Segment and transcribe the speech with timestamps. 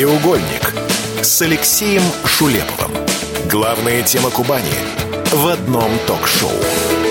[0.00, 0.72] «Краеугольник»
[1.20, 2.90] с Алексеем Шулеповым.
[3.50, 4.72] Главная тема Кубани
[5.30, 7.09] в одном ток-шоу.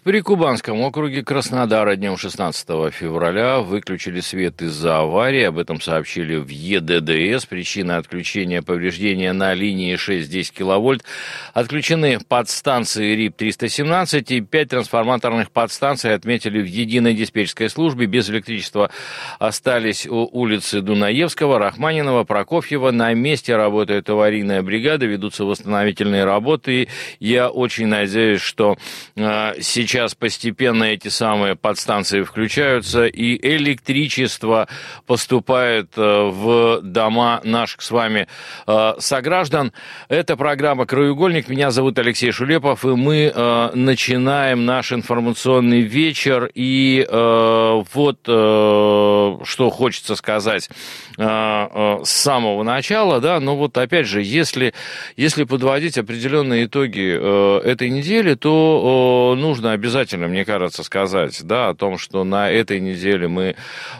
[0.00, 5.42] В Прикубанском округе Краснодара днем 16 февраля выключили свет из-за аварии.
[5.42, 7.44] Об этом сообщили в ЕДДС.
[7.44, 11.04] Причина отключения повреждения на линии 6-10 киловольт.
[11.52, 18.06] Отключены подстанции РИП-317 и 5 трансформаторных подстанций отметили в единой диспетчерской службе.
[18.06, 18.90] Без электричества
[19.38, 22.90] остались у улицы Дунаевского, Рахманинова, Прокофьева.
[22.90, 26.88] На месте работает аварийная бригада, ведутся восстановительные работы.
[27.18, 28.78] Я очень надеюсь, что
[29.16, 34.68] э, сейчас сейчас постепенно эти самые подстанции включаются, и электричество
[35.04, 38.28] поступает э, в дома наших с вами
[38.68, 39.72] э, сограждан.
[40.08, 41.48] Это программа «Краеугольник».
[41.48, 46.48] Меня зовут Алексей Шулепов, и мы э, начинаем наш информационный вечер.
[46.54, 50.68] И вот что хочется сказать
[51.16, 54.74] с самого начала, да, но вот опять же, если,
[55.16, 61.96] если подводить определенные итоги этой недели, то нужно обязательно, мне кажется, сказать, да, о том,
[61.96, 63.56] что на этой неделе мы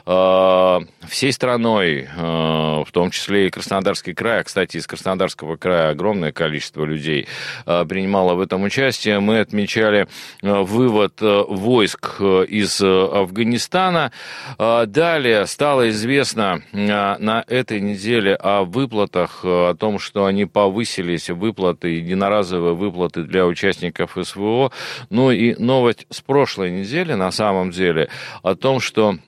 [0.06, 0.78] э,
[1.08, 6.32] всей страной, э, в том числе и Краснодарский край, а, кстати, из Краснодарского края огромное
[6.32, 7.26] количество людей
[7.64, 10.06] э, принимало в этом участие, мы отмечали
[10.42, 14.12] э, вывод э, войск э, из э, Афганистана.
[14.58, 16.76] Э, далее стало известно э,
[17.18, 23.46] на этой неделе о выплатах, э, о том, что они повысились, выплаты, единоразовые выплаты для
[23.46, 24.72] участников СВО,
[25.08, 28.08] ну и новость с прошлой недели, на самом деле,
[28.42, 29.18] о том, что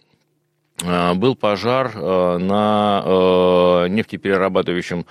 [0.84, 5.06] Э, был пожар э, на э, нефтеперерабатывающем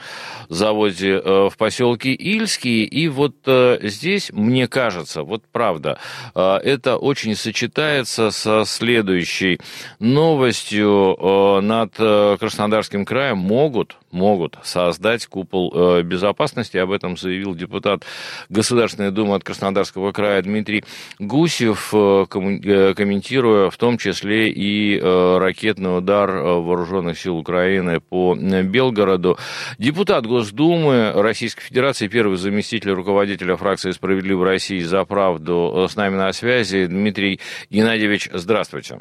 [0.50, 2.84] заводе в поселке Ильский.
[2.84, 5.98] И вот здесь, мне кажется, вот правда,
[6.36, 9.60] это очень сочетается со следующей
[10.00, 11.62] новостью.
[11.62, 16.78] Над Краснодарским краем могут, могут создать купол безопасности.
[16.78, 18.04] Об этом заявил депутат
[18.50, 20.84] Государственной Думы от Краснодарского края Дмитрий
[21.20, 29.38] Гусев, комментируя в том числе и ракетный удар э, вооруженных сил Украины по э, Белгороду.
[29.78, 36.16] Депутат Госдумы Российской Федерации, первый заместитель руководителя фракции «Справедливой России за правду» э, с нами
[36.16, 36.86] на связи.
[36.86, 37.40] Дмитрий
[37.70, 39.00] Геннадьевич, здравствуйте.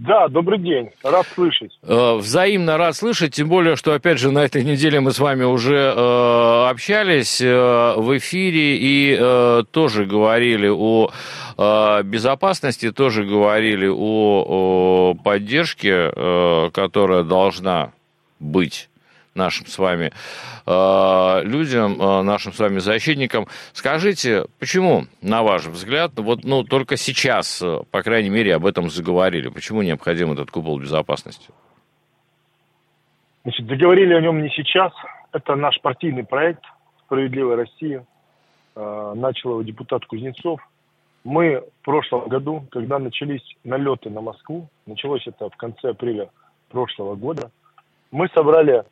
[0.00, 1.78] Да, добрый день, рад слышать.
[1.82, 5.76] Взаимно рад слышать, тем более, что, опять же, на этой неделе мы с вами уже
[5.76, 11.10] э, общались э, в эфире и э, тоже говорили о
[11.62, 17.92] Э, безопасности тоже говорили о, о поддержке, э, которая должна
[18.38, 18.88] быть
[19.34, 20.12] нашим с вами
[20.66, 23.46] э, людям, нашим с вами защитникам.
[23.72, 29.48] Скажите, почему, на ваш взгляд, вот ну, только сейчас, по крайней мере, об этом заговорили?
[29.48, 31.50] Почему необходим этот купол безопасности?
[33.42, 34.92] Значит, заговорили о нем не сейчас.
[35.32, 36.62] Это наш партийный проект
[37.04, 38.04] «Справедливая Россия».
[38.74, 40.60] Начал его депутат Кузнецов.
[41.24, 46.30] Мы в прошлом году, когда начались налеты на Москву, началось это в конце апреля
[46.70, 47.50] прошлого года,
[48.10, 48.84] мы собрали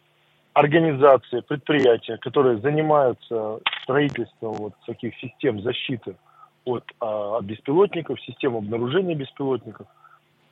[0.59, 6.17] организации, предприятия, которые занимаются строительством вот таких систем защиты
[6.65, 9.87] от а, беспилотников, систем обнаружения беспилотников.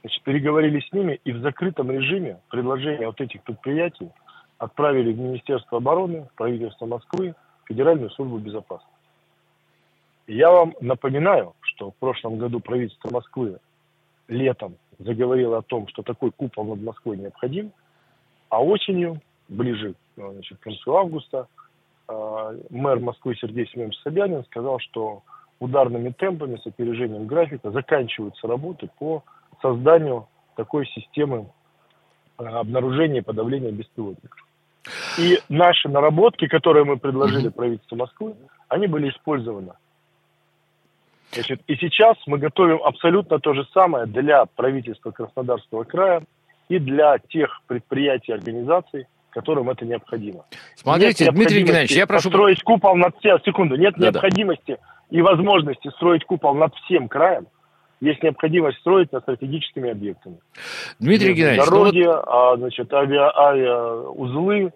[0.03, 4.09] Значит, переговорили с ними и в закрытом режиме предложения вот этих предприятий
[4.59, 7.35] отправили в Министерство обороны, в правительство Москвы,
[7.65, 8.95] Федеральную службу безопасности.
[10.29, 13.59] Я вам напоминаю, что в прошлом году правительство Москвы
[14.29, 17.73] летом заговорило о том, что такой купол над Москвой необходим,
[18.49, 21.47] а осенью, ближе значит, к концу августа,
[22.09, 25.23] э, мэр Москвы Сергей Семенович Собянин сказал, что
[25.59, 29.25] ударными темпами, с опережением графика заканчиваются работы по
[29.63, 31.49] созданию такой системы
[32.39, 34.47] э, обнаружения и подавления беспилотников.
[35.19, 38.35] И наши наработки, которые мы предложили правительству Москвы,
[38.69, 39.73] они были использованы.
[41.33, 46.23] Значит, и сейчас мы готовим абсолютно то же самое для правительства Краснодарского края
[46.69, 50.45] и для тех предприятий и организаций, которым это необходимо.
[50.77, 52.31] Смотрите, нет Дмитрий Геннадьевич, я прошу...
[52.31, 53.39] Строить купол над всем...
[53.45, 53.77] Секунду.
[53.77, 54.79] Нет да, необходимости
[55.11, 57.47] и возможности строить купол над всем краем.
[58.01, 60.39] Есть необходимость строить над стратегическими объектами.
[60.99, 62.25] Дмитрий Геннадьевич, дороги, ну вот...
[62.27, 64.73] а, значит, авиа, авиаузлы,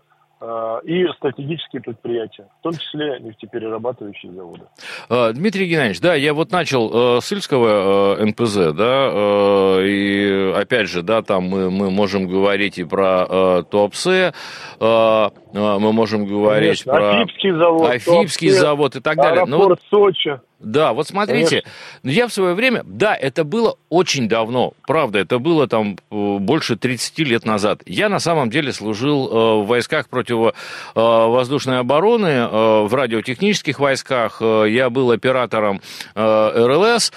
[0.85, 4.63] и стратегические предприятия, в том числе нефтеперерабатывающие заводы.
[5.11, 11.03] Э, Дмитрий Геннадьевич, да, я вот начал э, с Ильского НПЗ, да, и опять же,
[11.03, 14.33] да, там мы, мы можем говорить и про Туапсе,
[14.81, 19.43] мы можем говорить Конечно, про Афипский завод, Афипский Туапсе, завод и так далее.
[19.43, 19.81] Аэропорт Но вот...
[19.91, 20.41] Сочи.
[20.61, 21.63] Да, вот смотрите,
[22.03, 22.21] Конечно.
[22.21, 26.77] я в свое время, да, это было очень давно, правда, это было там э, больше
[26.77, 27.81] 30 лет назад.
[27.87, 35.11] Я на самом деле служил э, в войсках противовоздушной обороны, в радиотехнических войсках, я был
[35.11, 35.81] оператором
[36.15, 37.13] РЛС.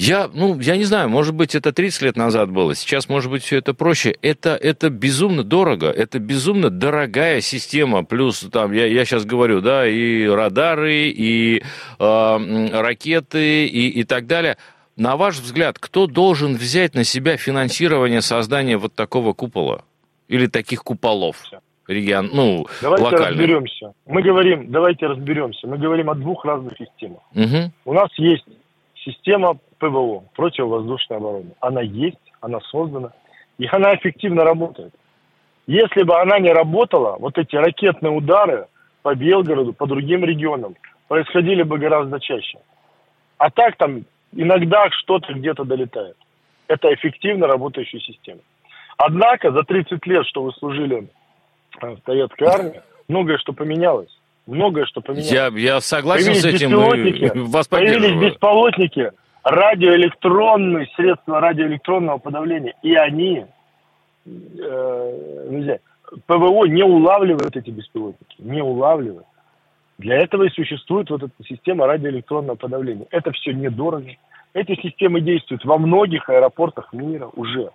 [0.00, 3.42] Я, ну, я не знаю, может быть, это 30 лет назад было, сейчас, может быть,
[3.42, 4.16] все это проще.
[4.22, 9.86] Это, это безумно дорого, это безумно дорогая система, плюс там, я, я сейчас говорю, да,
[9.86, 11.62] и радары, и
[11.98, 14.56] э, ракеты, и, и так далее.
[14.96, 19.84] На ваш взгляд, кто должен взять на себя финансирование создания вот такого купола?
[20.28, 21.36] Или таких куполов?
[21.88, 23.30] регион, ну, давайте локальных.
[23.30, 23.92] разберемся.
[24.06, 25.66] Мы говорим, давайте разберемся.
[25.66, 27.22] Мы говорим о двух разных системах.
[27.34, 27.72] Угу.
[27.84, 28.44] У нас есть
[29.04, 31.50] система ПВО, противовоздушной обороны.
[31.60, 33.12] Она есть, она создана,
[33.58, 34.94] и она эффективно работает.
[35.66, 38.66] Если бы она не работала, вот эти ракетные удары
[39.02, 40.74] по Белгороду, по другим регионам
[41.08, 42.58] происходили бы гораздо чаще.
[43.38, 46.16] А так там иногда что-то где-то долетает.
[46.68, 48.40] Это эффективно работающая система.
[48.96, 51.08] Однако за 30 лет, что вы служили
[51.80, 54.19] в советской армии, многое что поменялось.
[54.46, 55.30] Многое что поменялось.
[55.30, 56.70] Я, я согласен появились с этим.
[56.70, 59.12] Беспилотники, вас появились беспилотники,
[59.44, 63.46] радиоэлектронные средства радиоэлектронного подавления, и они,
[64.26, 65.78] э, нельзя,
[66.26, 69.26] ПВО не улавливают эти беспилотники, не улавливают.
[69.98, 73.06] Для этого и существует вот эта система радиоэлектронного подавления.
[73.10, 74.10] Это все недорого.
[74.54, 77.70] Эти системы действуют во многих аэропортах мира уже.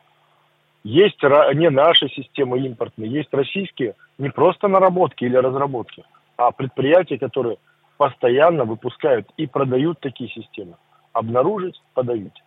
[0.84, 6.04] Есть не наши системы импортные, есть российские не просто наработки или разработки,
[6.38, 7.58] а предприятия, которые
[7.98, 10.76] постоянно выпускают и продают такие системы
[11.14, 12.44] обнаружить, подавить.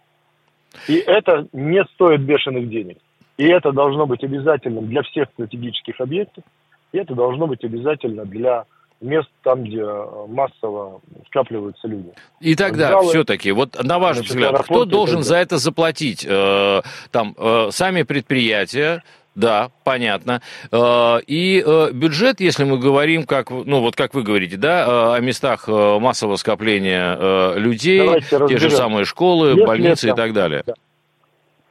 [0.87, 2.99] И это не стоит бешеных денег.
[3.39, 6.45] И это должно быть обязательным для всех стратегических объектов.
[6.93, 8.65] И это должно быть обязательно для
[9.01, 9.85] мест там, где
[10.27, 12.11] массово скапливаются люди.
[12.41, 16.27] И тогда Залы, все-таки, вот на ваш взгляд, кто должен за это заплатить?
[16.29, 16.83] Э,
[17.13, 19.05] там э, сами предприятия,
[19.39, 20.43] да, понятно.
[20.73, 25.17] Э, и э, бюджет, если мы говорим, как, ну вот как вы говорите, да, э,
[25.17, 30.33] о местах массового скопления людей, Давайте те же самые школы, если больницы это, и так
[30.33, 30.63] далее.
[30.67, 30.75] Да.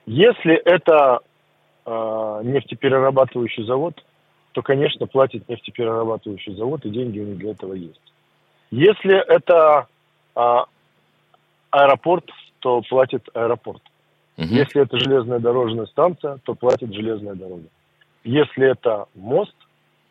[0.06, 1.20] Если это
[1.86, 4.02] э, нефтеперерабатывающий завод,
[4.54, 8.00] то, конечно, платит нефтеперерабатывающий завод, и деньги у них для этого есть.
[8.72, 9.88] Если это
[10.36, 10.40] э,
[11.72, 12.26] аэропорт,
[12.60, 13.82] то платит аэропорт.
[14.38, 14.48] Угу.
[14.48, 17.64] Если это железная дорожная станция, то платит железная дорога.
[18.24, 19.56] Если это мост,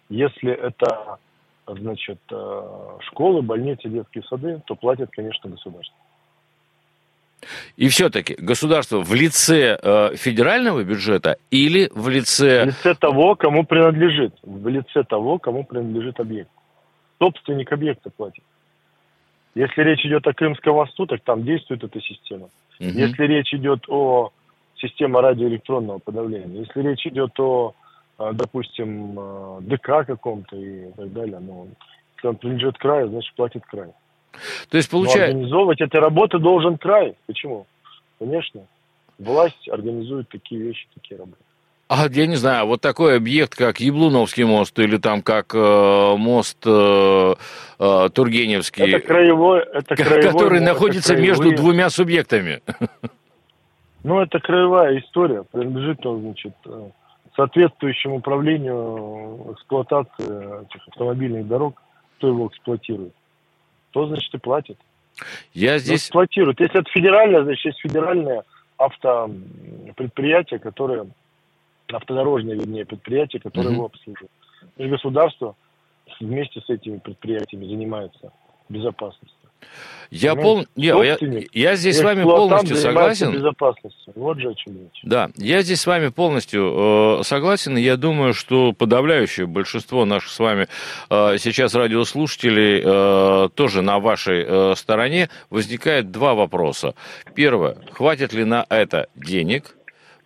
[0.08, 1.18] если это
[1.66, 5.96] значит, э, школы, больницы, детские сады, то платит, конечно, государство.
[7.76, 12.64] И все-таки государство в лице э, федерального бюджета или в лице...
[12.64, 14.34] В лице того, кому принадлежит.
[14.42, 16.50] В лице того, кому принадлежит объект.
[17.18, 18.42] Собственник объекта платит.
[19.56, 22.50] Если речь идет о Крымском мосту, так там действует эта система.
[22.78, 22.90] Угу.
[22.90, 24.30] Если речь идет о
[24.76, 27.74] системе радиоэлектронного подавления, если речь идет о,
[28.18, 31.68] а, допустим, а, ДК каком-то и так далее, ну,
[32.16, 33.88] если он принадлежит краю, значит платит край.
[34.68, 35.24] То есть получается...
[35.24, 37.14] организовывать эти работы должен край.
[37.26, 37.66] Почему?
[38.18, 38.60] Конечно.
[39.18, 41.42] Власть организует такие вещи, такие работы.
[41.88, 46.58] А я не знаю, вот такой объект, как Яблуновский мост или там как э, мост
[46.66, 47.34] э,
[47.78, 51.28] э, Тургеневский, это краевой, это краевой который мост, находится краевые...
[51.28, 52.60] между двумя субъектами.
[54.02, 56.90] Ну, это краевая история, принадлежит он, значит, э,
[57.36, 61.80] соответствующему управлению эксплуатации этих автомобильных дорог,
[62.16, 63.14] кто его эксплуатирует.
[63.92, 64.78] То, значит, и платит.
[65.54, 66.02] Я здесь...
[66.02, 66.60] эксплуатирует.
[66.60, 68.42] Если это федеральное, значит, есть федеральное
[68.78, 71.06] автопредприятие, которое
[71.92, 73.76] автодорожные, вернее, предприятия, которые угу.
[73.76, 74.32] его обслуживают.
[74.76, 75.54] И государство
[76.20, 78.32] вместе с этими предприятиями занимается
[78.68, 79.36] безопасностью.
[80.10, 80.66] Я, пол...
[80.76, 81.18] я, я,
[81.52, 83.32] я здесь с вами полностью согласен.
[83.32, 84.12] Безопасностью.
[84.14, 85.00] Вот же о чем речь.
[85.02, 90.38] Да, я здесь с вами полностью э, согласен, я думаю, что подавляющее большинство наших с
[90.38, 90.68] вами
[91.10, 95.28] э, сейчас радиослушателей э, тоже на вашей э, стороне.
[95.50, 96.94] Возникает два вопроса.
[97.34, 99.75] Первое, хватит ли на это денег?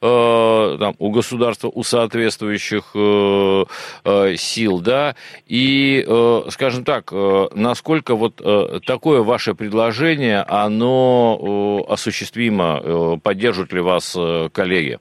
[0.00, 3.64] Э, там, у государства, у соответствующих э,
[4.04, 5.14] э, сил, да,
[5.46, 6.04] и,
[6.50, 8.36] скажем так, насколько вот
[8.84, 14.16] такое ваше предложение, оно осуществимо, поддержат ли вас
[14.52, 14.98] коллеги?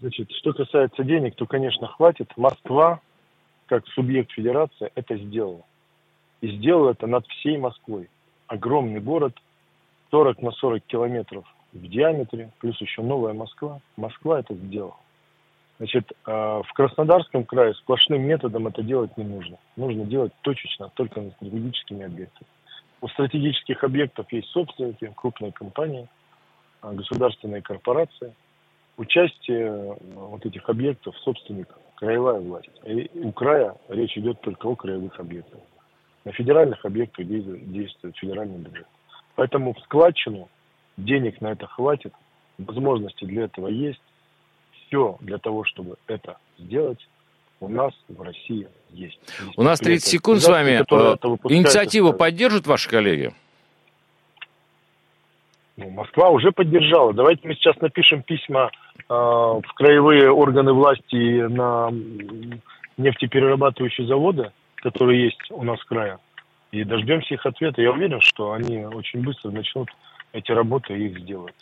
[0.00, 2.30] Значит, что касается денег, то, конечно, хватит.
[2.36, 3.00] Москва,
[3.66, 5.62] как субъект федерации, это сделала.
[6.40, 8.08] И сделала это над всей Москвой.
[8.46, 9.34] Огромный город,
[10.10, 13.80] 40 на 40 километров в диаметре, плюс еще новая Москва.
[13.96, 14.96] Москва это сделала.
[15.78, 19.58] Значит, в Краснодарском крае сплошным методом это делать не нужно.
[19.76, 22.48] Нужно делать точечно, только на стратегическими объектами.
[23.00, 26.08] У стратегических объектов есть собственники, крупные компании,
[26.82, 28.34] государственные корпорации.
[28.96, 32.70] Участие вот этих объектов собственников краевая власть.
[32.84, 35.60] И у края речь идет только о краевых объектах.
[36.24, 38.88] На федеральных объектах действует федеральный бюджет.
[39.36, 40.48] Поэтому в складчину
[40.98, 42.12] денег на это хватит,
[42.58, 44.00] возможности для этого есть.
[44.86, 46.98] Все для того, чтобы это сделать,
[47.60, 49.18] у нас в России есть.
[49.56, 50.80] У нас 30 секунд с вами.
[50.80, 51.16] Э,
[51.54, 53.32] инициативу поддержат ваши коллеги?
[55.76, 57.12] Ну, Москва уже поддержала.
[57.12, 61.90] Давайте мы сейчас напишем письма э, в краевые органы власти на
[62.96, 66.18] нефтеперерабатывающие заводы, которые есть у нас в крае,
[66.72, 67.80] и дождемся их ответа.
[67.80, 69.88] Я уверен, что они очень быстро начнут
[70.32, 71.54] эти работы и их сделают.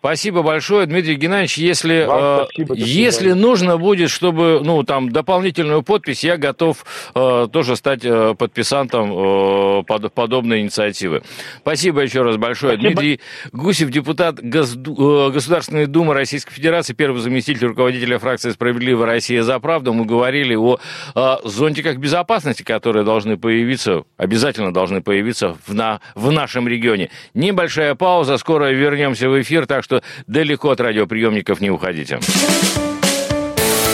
[0.00, 1.58] Спасибо большое, Дмитрий Геннадьевич.
[1.58, 7.76] Если, э, спасибо, если нужно будет, чтобы, ну, там, дополнительную подпись, я готов э, тоже
[7.76, 11.22] стать э, подписантом э, под, подобной инициативы.
[11.58, 12.78] Спасибо еще раз большое.
[12.78, 12.94] Спасибо.
[12.94, 13.20] Дмитрий
[13.52, 15.28] Гусев, депутат Госду...
[15.28, 19.92] Э, Государственной Думы Российской Федерации, первый заместитель руководителя фракции «Справедливая Россия за правду».
[19.92, 20.78] Мы говорили о
[21.14, 26.00] э, зонтиках безопасности, которые должны появиться, обязательно должны появиться в, на...
[26.14, 27.10] в нашем регионе.
[27.34, 32.18] Небольшая пауза, скоро вернемся в эфир, так что далеко от радиоприемников не уходите.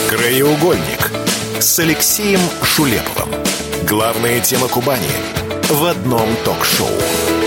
[0.09, 1.11] Краеугольник
[1.59, 3.35] с Алексеем Шулеповым.
[3.89, 5.11] Главная тема Кубани
[5.69, 7.46] в одном ток-шоу.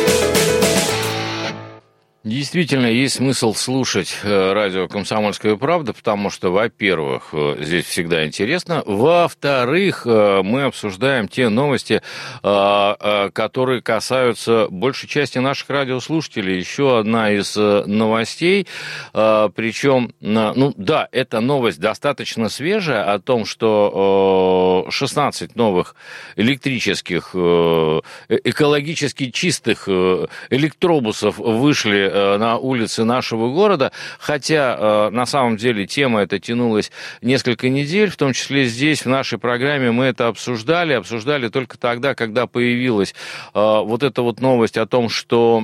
[2.26, 8.84] Действительно, есть смысл слушать э, радио «Комсомольская правда», потому что, во-первых, э, здесь всегда интересно,
[8.86, 12.02] во-вторых, э, мы обсуждаем те новости,
[12.42, 16.58] которые касаются большей части наших радиослушателей.
[16.58, 18.68] Еще одна из новостей,
[19.14, 25.96] причем, ну да, эта новость достаточно свежая о том, что 16 новых
[26.36, 35.86] электрических, экологически чистых электробусов вышли Э, на улицы нашего города, хотя э, на самом деле
[35.86, 40.94] тема эта тянулась несколько недель, в том числе здесь, в нашей программе, мы это обсуждали,
[40.94, 43.14] обсуждали только тогда, когда появилась
[43.54, 45.64] э, вот эта вот новость о том, что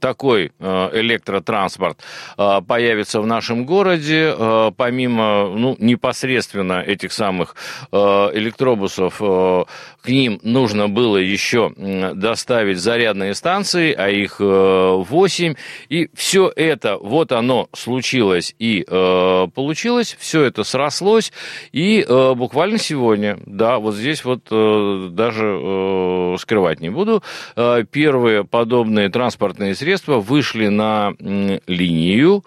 [0.00, 2.00] такой электротранспорт
[2.36, 4.34] появится в нашем городе,
[4.76, 7.56] помимо ну, непосредственно этих самых
[7.92, 11.72] электробусов, к ним нужно было еще
[12.14, 15.54] доставить зарядные станции, а их 8, 8.
[15.88, 21.32] И все это, вот оно случилось и э, получилось, все это срослось.
[21.72, 27.22] И э, буквально сегодня, да, вот здесь вот э, даже э, скрывать не буду,
[27.56, 32.44] э, первые подобные транспортные средства вышли на э, линию.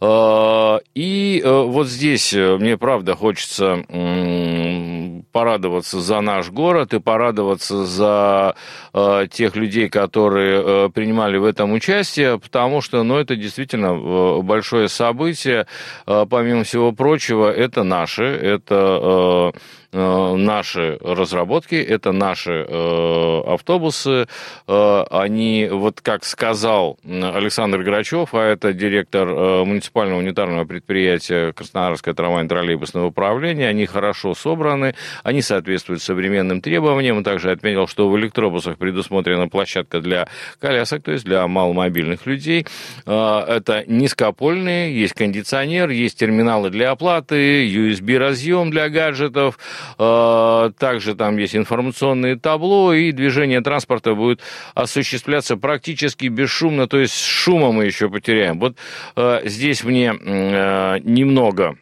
[0.00, 6.98] Э, и э, вот здесь э, мне правда хочется э, порадоваться за наш город и
[6.98, 8.54] порадоваться за
[8.94, 14.42] э, тех людей, которые э, принимали в этом участие потому что, ну, это действительно э,
[14.42, 15.66] большое событие.
[16.06, 19.58] Э, помимо всего прочего, это наши, это э,
[19.96, 24.28] наши разработки, это наши э, автобусы.
[24.68, 29.26] Э, они, вот как сказал Александр Грачев, а это директор
[29.64, 37.18] муниципального унитарного предприятия Краснодарское трамвайно-троллейбусное управление, они хорошо собраны, они соответствуют современным требованиям.
[37.18, 40.28] Он также отметил, что в электробусах предусмотрена площадка для
[40.60, 42.66] колясок, то есть для маломобильных людей.
[43.06, 51.56] Это низкопольные, есть кондиционер, есть терминалы для оплаты, USB-разъем для гаджетов, Э, также там есть
[51.56, 54.40] информационные табло, и движение транспорта будет
[54.74, 58.58] осуществляться практически бесшумно, то есть шума мы еще потеряем.
[58.58, 58.76] Вот
[59.16, 61.76] э, здесь мне э, немного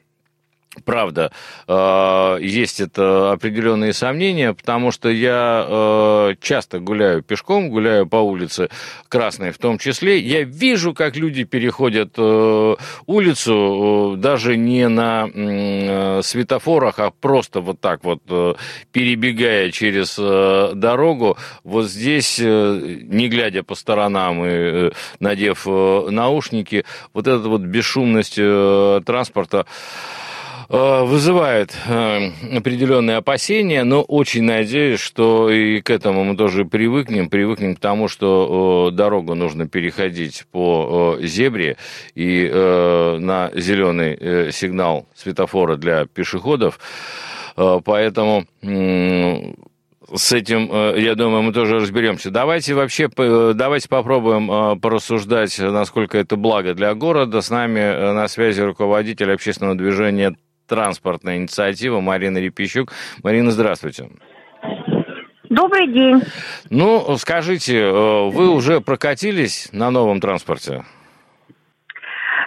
[0.84, 1.32] Правда,
[1.66, 8.68] э, есть это определенные сомнения, потому что я э, часто гуляю пешком, гуляю по улице
[9.08, 10.18] Красной в том числе.
[10.18, 12.76] Я вижу, как люди переходят э,
[13.06, 18.22] улицу даже не на светофорах, а просто вот так вот
[18.92, 21.36] перебегая через дорогу.
[21.62, 29.66] Вот здесь, не глядя по сторонам и надев наушники, вот эта вот бесшумность транспорта
[30.68, 37.76] вызывает э, определенные опасения, но очень надеюсь, что и к этому мы тоже привыкнем, привыкнем
[37.76, 41.76] к тому, что дорогу нужно переходить по зебре
[42.14, 46.78] и э, на зеленый сигнал светофора для пешеходов.
[47.56, 52.30] Поэтому с этим, я думаю, мы тоже разберемся.
[52.30, 57.40] Давайте вообще, давайте попробуем порассуждать, насколько это благо для города.
[57.40, 60.34] С нами на связи руководитель общественного движения
[60.66, 62.92] транспортная инициатива Марина Репищук.
[63.22, 64.10] Марина, здравствуйте.
[65.50, 66.22] Добрый день.
[66.70, 70.84] Ну, скажите, э, вы уже прокатились на новом транспорте?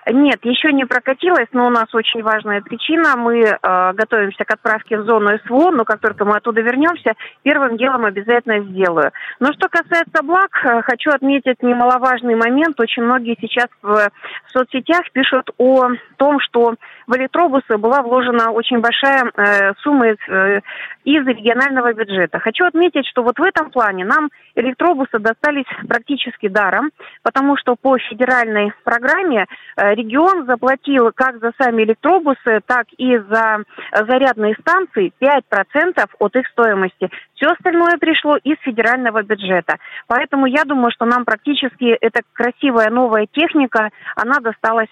[0.09, 3.17] Нет, еще не прокатилась, но у нас очень важная причина.
[3.17, 7.77] Мы э, готовимся к отправке в зону СВО, но как только мы оттуда вернемся, первым
[7.77, 9.11] делом обязательно сделаю.
[9.39, 12.79] Но что касается благ, э, хочу отметить немаловажный момент.
[12.79, 14.09] Очень многие сейчас в
[14.47, 16.75] соцсетях пишут о том, что
[17.07, 20.61] в электробусы была вложена очень большая э, сумма из, э,
[21.03, 22.39] из регионального бюджета.
[22.39, 26.91] Хочу отметить, что вот в этом плане нам электробусы достались практически даром,
[27.23, 29.45] потому что по федеральной программе
[29.77, 36.47] э, регион заплатил как за сами электробусы, так и за зарядные станции 5% от их
[36.47, 37.09] стоимости.
[37.35, 39.77] Все остальное пришло из федерального бюджета.
[40.07, 44.89] Поэтому я думаю, что нам практически эта красивая новая техника, она досталась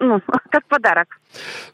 [0.00, 1.20] ну, как подарок.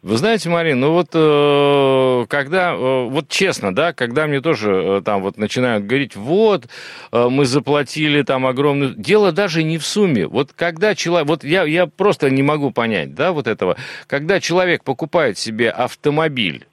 [0.02, 5.02] Вы знаете, Марин, ну вот э, когда, э, вот честно, да, когда мне тоже э,
[5.02, 6.66] там вот начинают говорить, вот,
[7.12, 8.95] э, мы заплатили там огромную...
[8.95, 10.26] Дело даже не в сумме.
[10.26, 11.28] Вот когда человек...
[11.28, 13.76] Вот я, я просто не могу понять, да, вот этого.
[14.06, 16.66] Когда человек покупает себе автомобиль,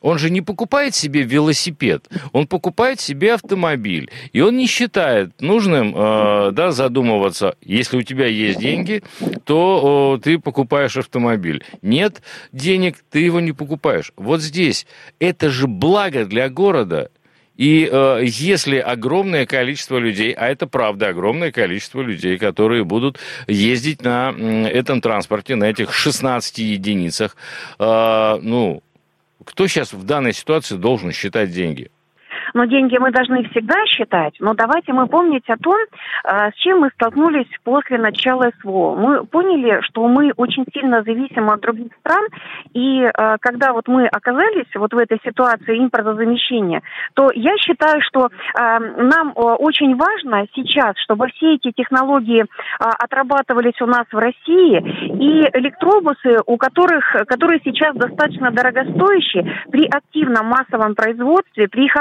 [0.00, 4.10] он же не покупает себе велосипед, он покупает себе автомобиль.
[4.32, 9.02] И он не считает нужным э, да, задумываться, если у тебя есть деньги,
[9.44, 11.64] то э, ты покупаешь автомобиль.
[11.82, 14.12] Нет денег, ты его не покупаешь.
[14.16, 14.86] Вот здесь
[15.18, 17.10] это же благо для города.
[17.58, 24.02] И э, если огромное количество людей, а это правда огромное количество людей, которые будут ездить
[24.02, 27.36] на этом транспорте, на этих 16 единицах,
[27.80, 28.84] э, ну,
[29.48, 31.90] кто сейчас в данной ситуации должен считать деньги?
[32.54, 34.34] Но деньги мы должны всегда считать.
[34.40, 35.76] Но давайте мы помнить о том,
[36.24, 38.94] э, с чем мы столкнулись после начала СВО.
[38.96, 42.26] Мы поняли, что мы очень сильно зависим от других стран,
[42.74, 46.82] и э, когда вот мы оказались вот в этой ситуации импортозамещения,
[47.14, 52.44] то я считаю, что э, нам очень важно сейчас, чтобы все эти технологии
[52.78, 60.46] отрабатывались у нас в России, и электробусы, у которых, которые сейчас достаточно дорогостоящие, при активном
[60.46, 61.96] массовом производстве, при их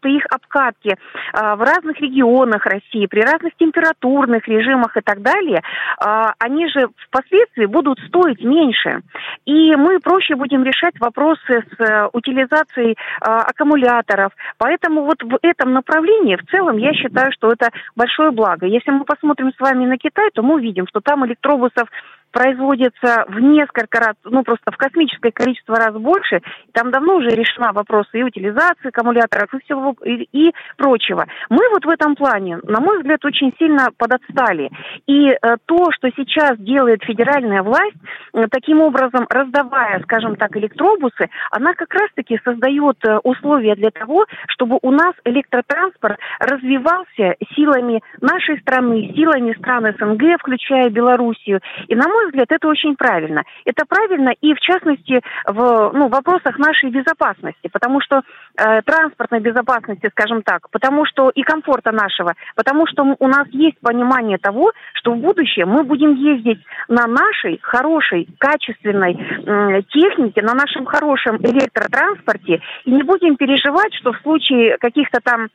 [0.00, 0.96] при их обкатке
[1.32, 5.62] а, в разных регионах России, при разных температурных режимах и так далее,
[5.98, 9.02] а, они же впоследствии будут стоить меньше.
[9.44, 14.32] И мы проще будем решать вопросы с э, утилизацией а, аккумуляторов.
[14.58, 18.66] Поэтому вот в этом направлении в целом я считаю, что это большое благо.
[18.66, 21.88] Если мы посмотрим с вами на Китай, то мы увидим, что там электробусов
[22.32, 26.40] производится в несколько раз, ну просто в космическое количество раз больше.
[26.72, 31.26] Там давно уже решена вопрос и утилизации аккумуляторов, и всего и, и прочего.
[31.50, 34.70] Мы вот в этом плане, на мой взгляд, очень сильно подотстали.
[35.06, 37.96] И э, то, что сейчас делает федеральная власть,
[38.32, 44.26] э, таким образом раздавая, скажем так, электробусы, она как раз-таки создает э, условия для того,
[44.48, 51.60] чтобы у нас электротранспорт развивался силами нашей страны, силами стран СНГ, включая Белоруссию.
[51.88, 53.42] И, на мой мой взгляд, это очень правильно.
[53.64, 58.22] Это правильно и, в частности, в ну, вопросах нашей безопасности, потому что
[58.56, 63.78] э, транспортной безопасности, скажем так, потому что и комфорта нашего, потому что у нас есть
[63.80, 70.54] понимание того, что в будущем мы будем ездить на нашей хорошей, качественной э, технике, на
[70.54, 75.48] нашем хорошем электротранспорте и не будем переживать, что в случае каких-то там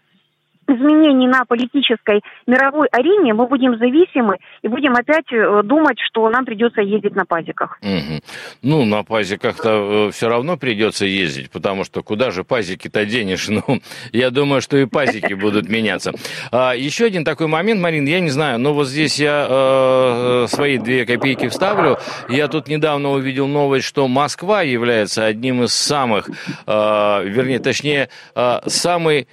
[0.67, 6.45] изменений на политической мировой арене мы будем зависимы и будем опять э, думать, что нам
[6.45, 7.79] придется ездить на пазиках.
[7.81, 8.21] Угу.
[8.63, 13.47] Ну, на пазиках-то э, все равно придется ездить, потому что куда же пазики-то денешь?
[13.57, 16.11] Ну, я думаю, что и пазики будут меняться.
[16.51, 20.77] А, еще один такой момент, Марин, я не знаю, но вот здесь я э, свои
[20.77, 21.97] две копейки вставлю.
[22.29, 28.59] Я тут недавно увидел новость, что Москва является одним из самых, э, вернее, точнее, э,
[28.67, 29.27] самый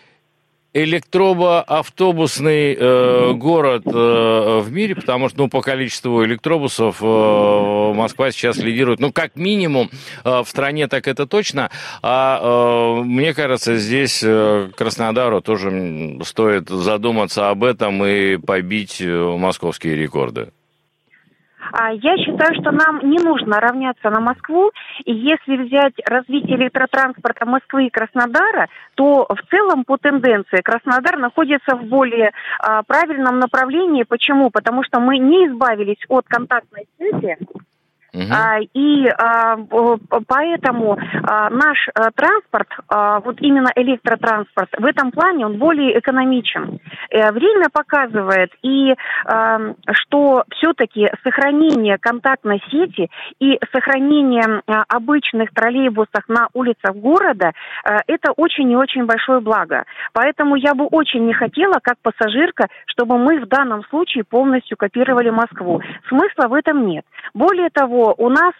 [0.74, 8.58] электробоавтобусный э, город э, в мире, потому что, ну, по количеству электробусов э, Москва сейчас
[8.58, 9.88] лидирует, ну, как минимум
[10.24, 11.70] э, в стране, так это точно.
[12.02, 19.36] А э, мне кажется, здесь э, Краснодару тоже стоит задуматься об этом и побить э,
[19.38, 20.48] московские рекорды.
[21.72, 24.70] А я считаю, что нам не нужно равняться на Москву.
[25.04, 31.76] И если взять развитие электротранспорта Москвы и Краснодара, то в целом по тенденции Краснодар находится
[31.76, 34.04] в более а, правильном направлении.
[34.04, 34.50] Почему?
[34.50, 37.38] Потому что мы не избавились от контактной связи
[38.14, 38.68] Угу.
[38.74, 39.06] И
[40.26, 40.98] поэтому
[41.50, 42.68] наш транспорт,
[43.24, 46.78] вот именно электротранспорт, в этом плане он более экономичен.
[47.10, 48.94] Э, время показывает, и
[49.92, 57.52] что все-таки сохранение контактной сети и сохранение обычных троллейбусов на улицах города
[57.84, 59.84] э,– это очень и очень большое благо.
[60.12, 65.30] Поэтому я бы очень не хотела, как пассажирка, чтобы мы в данном случае полностью копировали
[65.30, 65.80] Москву.
[66.08, 67.04] Смысла в этом нет.
[67.34, 68.52] Более того, у нас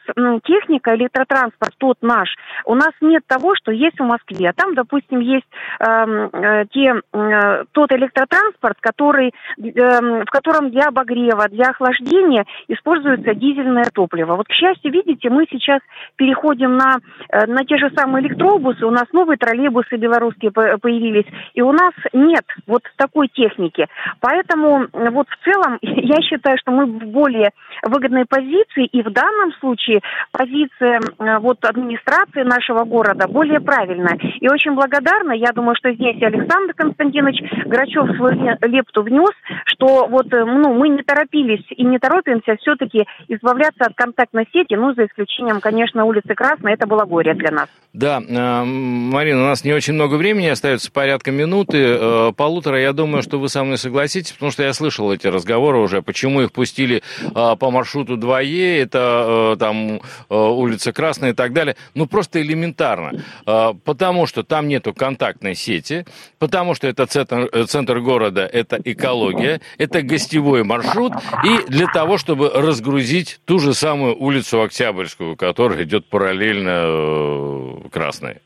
[0.44, 2.28] техника, электротранспорт, тот наш,
[2.64, 4.52] у нас нет того, что есть в Москве.
[4.56, 5.46] Там, допустим, есть
[5.80, 13.34] эм, э, те, э, тот электротранспорт, который, э, в котором для обогрева, для охлаждения используется
[13.34, 14.36] дизельное топливо.
[14.36, 15.80] Вот, к счастью, видите, мы сейчас
[16.16, 16.98] переходим на,
[17.30, 21.92] э, на те же самые электробусы, у нас новые троллейбусы белорусские появились, и у нас
[22.12, 23.86] нет вот такой техники.
[24.20, 27.50] Поэтому вот в целом я считаю, что мы в более
[27.82, 29.33] выгодной позиции, и в данном
[29.64, 30.00] случае
[30.32, 34.18] позиция э, вот администрации нашего города более правильная.
[34.40, 39.32] И очень благодарна, я думаю, что здесь Александр Константинович Грачев свою лепту внес,
[39.66, 44.74] что вот э, ну, мы не торопились и не торопимся все-таки избавляться от контактной сети,
[44.74, 47.68] ну, за исключением, конечно, улицы Красной, это было горе для нас.
[47.92, 52.80] Да, э, Марина, у нас не очень много времени, остается порядка минуты, полутора.
[52.80, 56.42] Я думаю, что вы со мной согласитесь, потому что я слышал эти разговоры уже, почему
[56.42, 59.23] их пустили по маршруту 2Е, это
[59.58, 61.76] там улица Красная и так далее.
[61.94, 63.22] Ну, просто элементарно.
[63.84, 66.04] Потому что там нету контактной сети,
[66.38, 71.12] потому что это центр, э, центр города, это экология, это гостевой маршрут,
[71.44, 78.38] и для того, чтобы разгрузить ту же самую улицу Октябрьскую, которая идет параллельно э, Красной.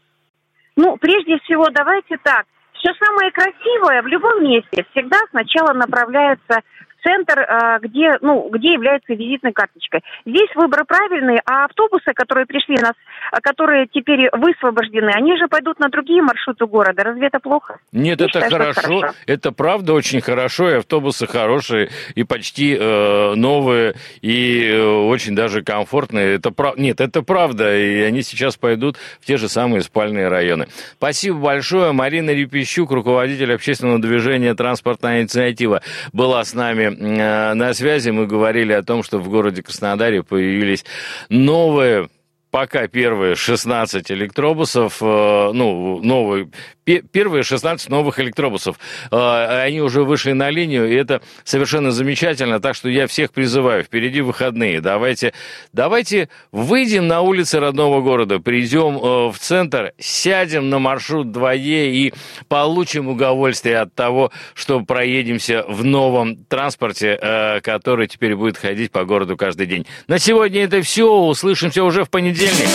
[0.77, 2.47] Ну, прежде всего, давайте так.
[2.75, 6.61] Все самое красивое в любом месте всегда сначала направляется
[7.03, 10.01] центр, а, где, ну, где является визитной карточкой.
[10.27, 12.95] Здесь выбор правильный, а автобусы, которые пришли нас,
[13.31, 17.03] а, которые теперь высвобождены, они же пойдут на другие маршруты города.
[17.05, 17.79] Разве это плохо?
[17.93, 18.81] Нет, Я это считаю, хорошо.
[18.81, 19.15] хорошо.
[19.27, 25.63] Это правда очень хорошо, и автобусы хорошие, и почти э, новые, и э, очень даже
[25.63, 26.35] комфортные.
[26.35, 26.77] Это прав...
[26.77, 30.69] Нет, это правда, и они сейчас пойдут в те же самые спальные районы.
[30.97, 31.93] Спасибо большое.
[31.93, 35.83] Марина Репищук, руководитель общественного движения «Транспортная инициатива»,
[36.13, 38.11] была с нами Э, на связи.
[38.11, 40.85] Мы говорили о том, что в городе Краснодаре появились
[41.29, 42.09] новые
[42.51, 46.51] пока первые 16 электробусов, э, ну, новые,
[46.97, 48.79] первые 16 новых электробусов.
[49.11, 53.85] Э, они уже вышли на линию, и это совершенно замечательно, так что я всех призываю,
[53.85, 55.33] впереди выходные, давайте,
[55.73, 62.15] давайте выйдем на улицы родного города, придем э, в центр, сядем на маршрут 2Е и
[62.49, 69.37] получим удовольствие от того, что проедемся в новом транспорте, который теперь будет ходить по городу
[69.37, 69.87] каждый день.
[70.07, 72.69] На сегодня это все, услышимся уже в понедельник.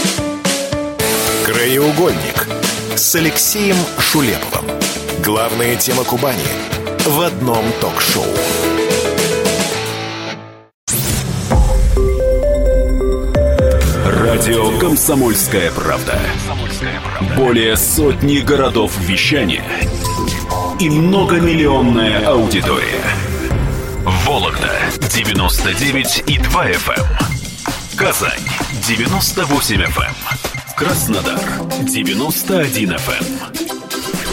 [1.45, 2.62] Краеугольник
[2.95, 4.65] с Алексеем Шулеповым.
[5.23, 6.43] Главная тема Кубани
[7.05, 8.25] в одном ток-шоу.
[14.05, 16.19] Радио «Комсомольская правда».
[17.35, 19.65] Более сотни городов вещания
[20.79, 23.03] и многомиллионная аудитория.
[24.25, 24.71] Вологда
[25.13, 27.05] 99 и 2 FM.
[27.95, 28.39] Казань
[28.87, 30.22] 98 FM.
[30.75, 31.39] Краснодар
[31.83, 33.25] 91 FM.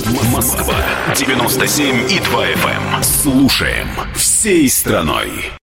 [0.07, 0.33] Эм.
[0.33, 0.75] Москва
[1.15, 2.95] 97 и 2 FM.
[2.95, 3.03] Эм.
[3.03, 5.60] Слушаем всей страной.